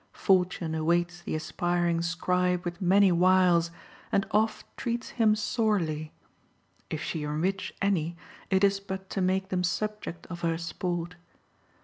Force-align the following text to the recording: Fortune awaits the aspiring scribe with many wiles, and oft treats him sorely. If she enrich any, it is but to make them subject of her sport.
Fortune 0.13 0.73
awaits 0.73 1.21
the 1.21 1.35
aspiring 1.35 2.01
scribe 2.01 2.65
with 2.65 2.81
many 2.81 3.11
wiles, 3.11 3.69
and 4.11 4.25
oft 4.31 4.65
treats 4.75 5.09
him 5.09 5.35
sorely. 5.35 6.11
If 6.89 7.03
she 7.03 7.21
enrich 7.21 7.71
any, 7.83 8.17
it 8.49 8.63
is 8.63 8.79
but 8.79 9.11
to 9.11 9.21
make 9.21 9.49
them 9.49 9.63
subject 9.63 10.25
of 10.25 10.41
her 10.41 10.57
sport. 10.57 11.17